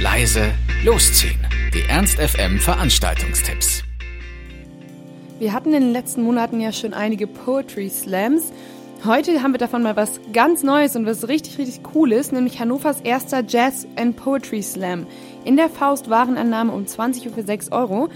leise, 0.00 0.52
losziehen. 0.84 1.40
Die 1.74 1.82
Ernst 1.88 2.18
FM 2.20 2.60
Veranstaltungstipps. 2.60 3.82
Wir 5.40 5.52
hatten 5.52 5.74
in 5.74 5.82
den 5.82 5.92
letzten 5.92 6.22
Monaten 6.22 6.60
ja 6.60 6.72
schon 6.72 6.94
einige 6.94 7.26
Poetry 7.26 7.88
Slams. 7.88 8.52
Heute 9.04 9.42
haben 9.42 9.52
wir 9.52 9.58
davon 9.58 9.82
mal 9.82 9.96
was 9.96 10.20
ganz 10.32 10.62
Neues 10.62 10.94
und 10.94 11.04
was 11.04 11.26
richtig, 11.26 11.58
richtig 11.58 11.82
Cooles, 11.82 12.30
nämlich 12.30 12.60
Hannovers 12.60 13.00
erster 13.00 13.42
Jazz 13.44 13.88
and 13.96 14.16
Poetry 14.16 14.62
Slam. 14.62 15.04
In 15.44 15.56
der 15.56 15.68
Faust 15.68 16.08
Warenannahme 16.08 16.72
um 16.72 16.86
20 16.86 17.26
Uhr 17.26 17.32
für 17.32 17.42
6 17.42 17.72
Euro. 17.72 18.08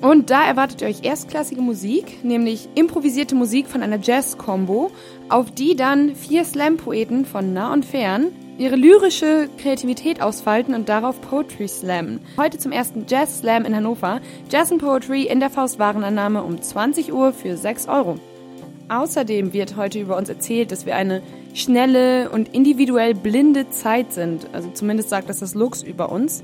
Und 0.00 0.30
da 0.30 0.46
erwartet 0.46 0.80
ihr 0.80 0.88
euch 0.88 1.04
erstklassige 1.04 1.60
Musik, 1.60 2.24
nämlich 2.24 2.68
improvisierte 2.74 3.34
Musik 3.34 3.66
von 3.66 3.82
einer 3.82 3.98
Jazz-Combo, 4.00 4.90
auf 5.28 5.50
die 5.50 5.76
dann 5.76 6.14
vier 6.16 6.44
Slam-Poeten 6.44 7.26
von 7.26 7.52
nah 7.52 7.74
und 7.74 7.84
fern 7.84 8.32
ihre 8.58 8.76
lyrische 8.76 9.48
Kreativität 9.58 10.22
ausfalten 10.22 10.74
und 10.74 10.88
darauf 10.88 11.20
Poetry 11.20 11.68
slammen. 11.68 12.20
Heute 12.36 12.58
zum 12.58 12.72
ersten 12.72 13.04
Jazz 13.06 13.40
Slam 13.40 13.64
in 13.64 13.76
Hannover. 13.76 14.20
Jazz 14.50 14.72
and 14.72 14.80
Poetry 14.80 15.24
in 15.24 15.40
der 15.40 15.50
Faust 15.50 15.78
Warenannahme 15.78 16.42
um 16.42 16.60
20 16.60 17.12
Uhr 17.12 17.32
für 17.32 17.56
6 17.56 17.88
Euro. 17.88 18.16
Außerdem 18.88 19.52
wird 19.52 19.76
heute 19.76 19.98
über 19.98 20.16
uns 20.16 20.28
erzählt, 20.28 20.70
dass 20.72 20.86
wir 20.86 20.96
eine 20.96 21.22
schnelle 21.54 22.30
und 22.30 22.54
individuell 22.54 23.14
blinde 23.14 23.68
Zeit 23.70 24.12
sind. 24.12 24.48
Also 24.52 24.70
zumindest 24.70 25.10
sagt 25.10 25.28
das 25.28 25.40
das 25.40 25.54
Lux 25.54 25.82
über 25.82 26.10
uns. 26.10 26.42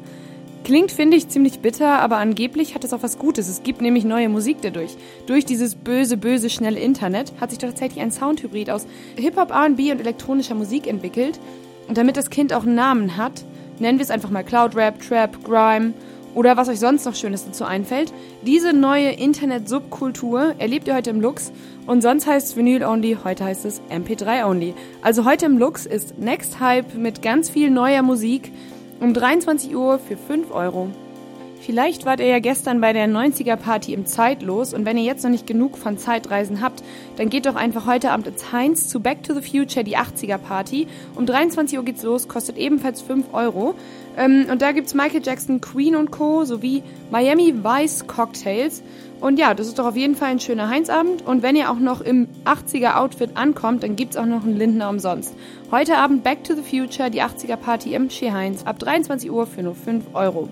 Klingt, 0.64 0.92
finde 0.92 1.16
ich, 1.16 1.28
ziemlich 1.28 1.58
bitter, 1.58 1.98
aber 2.00 2.18
angeblich 2.18 2.74
hat 2.74 2.84
es 2.84 2.92
auch 2.92 3.02
was 3.02 3.18
Gutes. 3.18 3.48
Es 3.48 3.64
gibt 3.64 3.80
nämlich 3.80 4.04
neue 4.04 4.28
Musik 4.28 4.58
dadurch. 4.62 4.96
Durch 5.26 5.44
dieses 5.44 5.74
böse, 5.74 6.16
böse, 6.16 6.50
schnelle 6.50 6.78
Internet 6.78 7.32
hat 7.40 7.50
sich 7.50 7.58
tatsächlich 7.58 8.02
ein 8.02 8.12
Soundhybrid 8.12 8.70
aus 8.70 8.86
Hip-Hop, 9.16 9.50
RB 9.50 9.90
und 9.90 10.00
elektronischer 10.00 10.54
Musik 10.54 10.86
entwickelt. 10.86 11.40
Und 11.88 11.98
damit 11.98 12.16
das 12.16 12.30
Kind 12.30 12.52
auch 12.52 12.62
einen 12.62 12.74
Namen 12.74 13.16
hat, 13.16 13.44
nennen 13.78 13.98
wir 13.98 14.04
es 14.04 14.10
einfach 14.10 14.30
mal 14.30 14.44
Cloud 14.44 14.76
Rap, 14.76 15.00
Trap, 15.00 15.44
Grime 15.44 15.94
oder 16.34 16.56
was 16.56 16.68
euch 16.68 16.78
sonst 16.78 17.04
noch 17.04 17.14
Schönes 17.14 17.44
dazu 17.44 17.64
einfällt. 17.64 18.12
Diese 18.42 18.72
neue 18.72 19.10
Internet-Subkultur 19.10 20.54
erlebt 20.58 20.88
ihr 20.88 20.94
heute 20.94 21.10
im 21.10 21.20
Lux 21.20 21.52
und 21.86 22.02
sonst 22.02 22.26
heißt 22.26 22.48
es 22.48 22.56
Vinyl 22.56 22.84
Only, 22.84 23.18
heute 23.24 23.44
heißt 23.44 23.64
es 23.64 23.82
MP3 23.90 24.46
Only. 24.46 24.74
Also 25.02 25.24
heute 25.24 25.46
im 25.46 25.58
Lux 25.58 25.86
ist 25.86 26.18
Next 26.18 26.60
Hype 26.60 26.94
mit 26.94 27.22
ganz 27.22 27.50
viel 27.50 27.70
neuer 27.70 28.02
Musik 28.02 28.52
um 29.00 29.12
23 29.12 29.74
Uhr 29.74 29.98
für 29.98 30.16
5 30.16 30.52
Euro. 30.52 30.90
Vielleicht 31.64 32.06
wart 32.06 32.18
ihr 32.18 32.26
ja 32.26 32.40
gestern 32.40 32.80
bei 32.80 32.92
der 32.92 33.06
90er 33.06 33.54
Party 33.54 33.94
im 33.94 34.04
Zeitlos 34.04 34.74
und 34.74 34.84
wenn 34.84 34.98
ihr 34.98 35.04
jetzt 35.04 35.22
noch 35.22 35.30
nicht 35.30 35.46
genug 35.46 35.78
von 35.78 35.96
Zeitreisen 35.96 36.60
habt, 36.60 36.82
dann 37.14 37.28
geht 37.28 37.46
doch 37.46 37.54
einfach 37.54 37.86
heute 37.86 38.10
Abend 38.10 38.26
ins 38.26 38.50
Heinz 38.50 38.88
zu 38.88 38.98
Back 38.98 39.22
to 39.22 39.32
the 39.32 39.48
Future, 39.48 39.84
die 39.84 39.96
80er 39.96 40.38
Party. 40.38 40.88
Um 41.14 41.24
23 41.24 41.78
Uhr 41.78 41.84
geht's 41.84 42.02
los, 42.02 42.26
kostet 42.26 42.58
ebenfalls 42.58 43.00
5 43.00 43.32
Euro. 43.32 43.76
Ähm, 44.16 44.46
und 44.50 44.60
da 44.60 44.72
gibt's 44.72 44.92
Michael 44.92 45.22
Jackson, 45.22 45.60
Queen 45.60 45.94
und 45.94 46.10
Co. 46.10 46.44
sowie 46.44 46.82
Miami 47.12 47.54
Vice 47.62 48.08
Cocktails. 48.08 48.82
Und 49.20 49.38
ja, 49.38 49.54
das 49.54 49.68
ist 49.68 49.78
doch 49.78 49.86
auf 49.86 49.96
jeden 49.96 50.16
Fall 50.16 50.30
ein 50.30 50.40
schöner 50.40 50.68
Heinzabend. 50.68 51.24
Und 51.24 51.44
wenn 51.44 51.54
ihr 51.54 51.70
auch 51.70 51.78
noch 51.78 52.00
im 52.00 52.26
80er 52.44 52.96
Outfit 52.96 53.36
ankommt, 53.36 53.84
dann 53.84 53.94
gibt's 53.94 54.16
auch 54.16 54.26
noch 54.26 54.42
einen 54.42 54.56
Lindner 54.56 54.88
umsonst. 54.88 55.36
Heute 55.70 55.96
Abend 55.98 56.24
Back 56.24 56.42
to 56.42 56.56
the 56.56 56.62
Future, 56.62 57.08
die 57.08 57.22
80er 57.22 57.56
Party 57.56 57.94
im 57.94 58.10
Ski 58.10 58.30
Heinz 58.30 58.64
ab 58.64 58.80
23 58.80 59.30
Uhr 59.30 59.46
für 59.46 59.62
nur 59.62 59.76
5 59.76 60.06
Euro. 60.14 60.48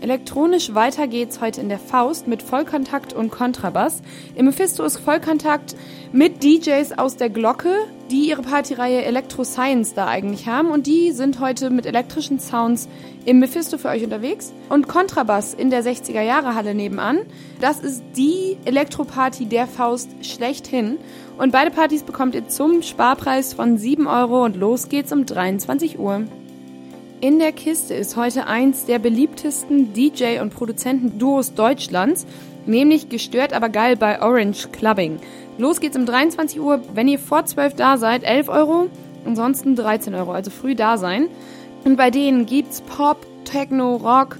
Elektronisch 0.00 0.74
weiter 0.74 1.08
geht's 1.08 1.40
heute 1.40 1.60
in 1.60 1.68
der 1.68 1.80
Faust 1.80 2.28
mit 2.28 2.40
Vollkontakt 2.42 3.12
und 3.12 3.32
Kontrabass. 3.32 4.00
Im 4.36 4.46
Mephisto 4.46 4.84
ist 4.84 4.98
Vollkontakt 4.98 5.74
mit 6.12 6.44
DJs 6.44 6.96
aus 6.96 7.16
der 7.16 7.30
Glocke, 7.30 7.74
die 8.08 8.28
ihre 8.28 8.42
Partyreihe 8.42 9.04
Electro 9.04 9.42
Science 9.42 9.94
da 9.94 10.06
eigentlich 10.06 10.46
haben 10.46 10.70
und 10.70 10.86
die 10.86 11.10
sind 11.10 11.40
heute 11.40 11.70
mit 11.70 11.84
elektrischen 11.84 12.38
Sounds 12.38 12.88
im 13.24 13.40
Mephisto 13.40 13.76
für 13.76 13.88
euch 13.88 14.04
unterwegs. 14.04 14.52
Und 14.68 14.86
Kontrabass 14.86 15.52
in 15.52 15.70
der 15.70 15.82
60er 15.82 16.22
Jahre 16.22 16.54
Halle 16.54 16.76
nebenan. 16.76 17.18
Das 17.60 17.80
ist 17.80 18.04
die 18.16 18.56
Elektroparty 18.64 19.46
der 19.46 19.66
Faust 19.66 20.10
schlechthin. 20.22 20.98
Und 21.38 21.50
beide 21.50 21.72
Partys 21.72 22.04
bekommt 22.04 22.36
ihr 22.36 22.46
zum 22.46 22.82
Sparpreis 22.82 23.52
von 23.52 23.76
7 23.76 24.06
Euro 24.06 24.44
und 24.44 24.56
los 24.56 24.88
geht's 24.88 25.12
um 25.12 25.26
23 25.26 25.98
Uhr. 25.98 26.22
In 27.20 27.40
der 27.40 27.50
Kiste 27.50 27.94
ist 27.94 28.16
heute 28.16 28.46
eins 28.46 28.84
der 28.84 29.00
beliebtesten 29.00 29.92
DJ- 29.92 30.40
und 30.40 30.54
Produzentenduos 30.54 31.52
Deutschlands, 31.52 32.26
nämlich 32.64 33.08
gestört 33.08 33.52
aber 33.52 33.70
geil 33.70 33.96
bei 33.96 34.22
Orange 34.22 34.68
Clubbing. 34.70 35.18
Los 35.58 35.80
geht's 35.80 35.96
um 35.96 36.06
23 36.06 36.60
Uhr, 36.60 36.80
wenn 36.94 37.08
ihr 37.08 37.18
vor 37.18 37.44
12 37.44 37.74
da 37.74 37.96
seid, 37.98 38.22
11 38.22 38.48
Euro, 38.48 38.86
ansonsten 39.26 39.74
13 39.74 40.14
Euro, 40.14 40.30
also 40.30 40.52
früh 40.52 40.76
da 40.76 40.96
sein. 40.96 41.26
Und 41.84 41.96
bei 41.96 42.12
denen 42.12 42.46
gibt's 42.46 42.82
Pop, 42.82 43.26
Techno, 43.44 43.96
Rock, 43.96 44.36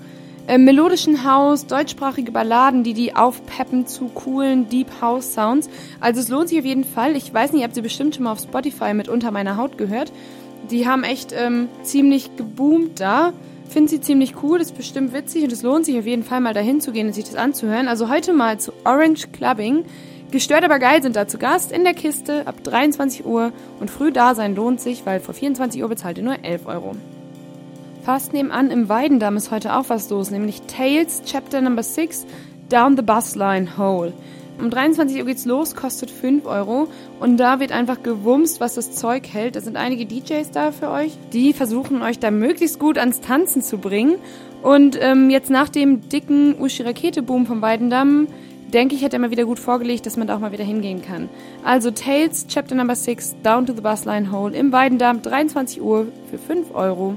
äh, 0.48 0.56
melodischen 0.56 1.25
House, 1.25 1.66
deutschsprachige 1.66 2.32
Balladen, 2.32 2.82
die 2.82 2.94
die 2.94 3.14
aufpeppen 3.14 3.86
zu 3.86 4.06
coolen 4.06 4.69
Deep 4.69 4.88
House 5.03 5.34
Sounds. 5.34 5.69
Also 6.00 6.20
es 6.20 6.28
lohnt 6.28 6.48
sich 6.48 6.59
auf 6.59 6.64
jeden 6.64 6.84
Fall. 6.84 7.16
Ich 7.16 7.32
weiß 7.32 7.53
nicht, 7.53 7.60
ihr 7.60 7.64
habt 7.64 7.75
sie 7.75 7.82
bestimmt 7.82 8.14
schon 8.14 8.25
mal 8.25 8.32
auf 8.32 8.41
Spotify 8.41 8.94
mit 8.94 9.08
Unter 9.08 9.31
meiner 9.31 9.58
Haut 9.58 9.76
gehört. 9.76 10.10
Die 10.70 10.88
haben 10.88 11.04
echt 11.04 11.34
ähm, 11.37 11.69
ziemlich 11.82 12.34
geboomt 12.37 12.98
da. 12.98 13.34
Finde 13.69 13.91
sie 13.91 14.00
ziemlich 14.00 14.42
cool, 14.42 14.60
ist 14.60 14.75
bestimmt 14.75 15.12
witzig 15.12 15.44
und 15.44 15.53
es 15.53 15.62
lohnt 15.62 15.84
sich 15.84 15.98
auf 15.98 16.06
jeden 16.06 16.25
Fall 16.25 16.41
mal 16.41 16.54
dahin 16.54 16.81
zu 16.81 16.92
gehen 16.92 17.08
und 17.08 17.12
sich 17.12 17.25
das 17.25 17.34
anzuhören. 17.34 17.87
Also 17.87 18.08
heute 18.08 18.32
mal 18.32 18.58
zu 18.58 18.72
Orange 18.84 19.28
Clubbing. 19.31 19.84
Gestört 20.31 20.64
aber 20.64 20.78
geil 20.78 21.03
sind 21.03 21.16
da 21.16 21.28
zu 21.28 21.37
Gast 21.37 21.72
in 21.72 21.84
der 21.84 21.94
Kiste 21.94 22.47
ab 22.47 22.64
23 22.64 23.26
Uhr 23.26 23.53
und 23.81 23.91
früh 23.91 24.12
da 24.12 24.34
sein 24.34 24.54
lohnt 24.54 24.81
sich, 24.81 25.04
weil 25.04 25.20
vor 25.20 25.34
24 25.34 25.82
Uhr 25.82 25.88
bezahlt 25.91 26.16
ihr 26.16 26.25
nur 26.25 26.42
11 26.42 26.66
Euro. 26.66 26.97
Fast 28.03 28.32
nebenan 28.32 28.70
im 28.70 28.88
Weidendamm 28.88 29.36
ist 29.36 29.50
heute 29.50 29.76
auch 29.76 29.84
was 29.88 30.09
los, 30.10 30.31
nämlich 30.31 30.62
Tales 30.62 31.22
Chapter 31.25 31.60
Number 31.60 31.82
6 31.82 32.26
Down 32.69 32.97
the 32.97 33.03
Bus 33.03 33.34
Line 33.34 33.76
Hole. 33.76 34.12
Um 34.59 34.70
23 34.70 35.20
Uhr 35.20 35.26
geht's 35.26 35.44
los, 35.44 35.76
kostet 35.76 36.10
5 36.10 36.47
Euro. 36.47 36.88
Und 37.20 37.37
da 37.37 37.60
wird 37.60 37.70
einfach 37.70 38.03
gewumst, 38.03 38.60
was 38.60 38.75
das 38.75 38.92
Zeug 38.92 39.28
hält. 39.32 39.56
Da 39.56 39.60
sind 39.60 39.76
einige 39.76 40.04
DJs 40.04 40.50
da 40.50 40.72
für 40.72 40.91
euch, 40.91 41.16
die 41.32 41.53
versuchen 41.53 42.03
euch 42.03 42.19
da 42.19 42.31
möglichst 42.31 42.78
gut 42.78 42.98
ans 42.98 43.20
Tanzen 43.20 43.62
zu 43.62 43.78
bringen. 43.78 44.16
Und 44.62 44.98
ähm, 45.00 45.31
jetzt 45.31 45.50
nach 45.50 45.69
dem 45.69 46.08
dicken 46.08 46.56
Uschi-Rakete-Boom 46.60 47.47
vom 47.47 47.62
Weidendamm, 47.62 48.26
denke 48.72 48.97
ich, 48.97 49.04
hat 49.04 49.12
er 49.12 49.20
mal 49.20 49.31
wieder 49.31 49.44
gut 49.44 49.60
vorgelegt, 49.60 50.06
dass 50.06 50.16
man 50.16 50.26
da 50.26 50.37
auch 50.37 50.41
mal 50.41 50.53
wieder 50.53 50.64
hingehen 50.64 51.03
kann. 51.03 51.28
Also 51.64 51.91
Tales, 51.91 52.47
Chapter 52.48 52.75
Number 52.75 52.97
6, 52.97 53.37
Down 53.42 53.66
to 53.66 53.75
the 53.75 53.81
Bus 53.81 54.04
Line 54.04 54.32
Hole 54.32 54.56
im 54.56 54.72
Weidendamm, 54.72 55.22
23 55.22 55.81
Uhr 55.81 56.08
für 56.31 56.38
5 56.38 56.75
Euro. 56.75 57.16